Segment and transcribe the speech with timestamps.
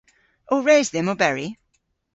[0.53, 1.47] O res dhymm oberi?